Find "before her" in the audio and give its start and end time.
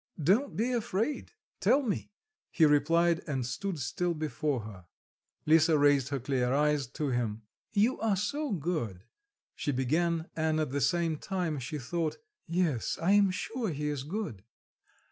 4.15-4.85